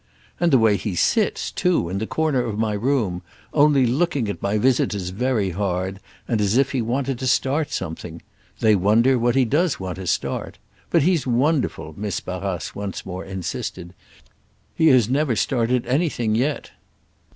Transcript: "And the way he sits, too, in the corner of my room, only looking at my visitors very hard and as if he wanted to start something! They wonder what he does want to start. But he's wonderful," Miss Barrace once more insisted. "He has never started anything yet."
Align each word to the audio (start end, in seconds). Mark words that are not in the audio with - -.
"And 0.39 0.51
the 0.51 0.57
way 0.57 0.77
he 0.77 0.95
sits, 0.95 1.51
too, 1.51 1.87
in 1.87 1.99
the 1.99 2.07
corner 2.07 2.43
of 2.43 2.57
my 2.57 2.73
room, 2.73 3.21
only 3.53 3.85
looking 3.85 4.27
at 4.29 4.41
my 4.41 4.57
visitors 4.57 5.09
very 5.09 5.51
hard 5.51 5.99
and 6.27 6.41
as 6.41 6.57
if 6.57 6.71
he 6.71 6.81
wanted 6.81 7.19
to 7.19 7.27
start 7.27 7.69
something! 7.71 8.23
They 8.61 8.75
wonder 8.75 9.19
what 9.19 9.35
he 9.35 9.45
does 9.45 9.79
want 9.79 9.97
to 9.97 10.07
start. 10.07 10.57
But 10.89 11.03
he's 11.03 11.27
wonderful," 11.27 11.93
Miss 11.95 12.19
Barrace 12.19 12.73
once 12.73 13.05
more 13.05 13.23
insisted. 13.23 13.93
"He 14.73 14.87
has 14.87 15.07
never 15.07 15.35
started 15.35 15.85
anything 15.85 16.33
yet." 16.33 16.71